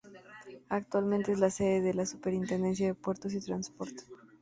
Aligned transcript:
Actualmente 0.69 1.31
es 1.33 1.37
la 1.37 1.51
sede 1.51 1.79
de 1.81 1.93
la 1.93 2.07
Superintendencia 2.07 2.87
de 2.87 2.95
Puertos 2.95 3.33
y 3.35 3.39
Transporte. 3.39 4.01